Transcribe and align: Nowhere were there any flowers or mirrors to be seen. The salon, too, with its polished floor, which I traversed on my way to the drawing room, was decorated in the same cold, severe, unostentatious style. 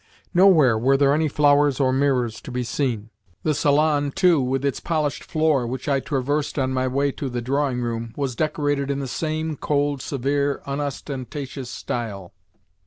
Nowhere 0.33 0.79
were 0.79 0.97
there 0.97 1.13
any 1.13 1.27
flowers 1.27 1.79
or 1.79 1.93
mirrors 1.93 2.41
to 2.41 2.49
be 2.51 2.63
seen. 2.63 3.11
The 3.43 3.53
salon, 3.53 4.09
too, 4.09 4.41
with 4.41 4.65
its 4.65 4.79
polished 4.79 5.23
floor, 5.23 5.67
which 5.67 5.87
I 5.87 5.99
traversed 5.99 6.57
on 6.57 6.73
my 6.73 6.87
way 6.87 7.11
to 7.11 7.29
the 7.29 7.39
drawing 7.39 7.81
room, 7.81 8.11
was 8.17 8.35
decorated 8.35 8.89
in 8.89 8.97
the 8.97 9.07
same 9.07 9.55
cold, 9.57 10.01
severe, 10.01 10.63
unostentatious 10.65 11.69
style. 11.69 12.33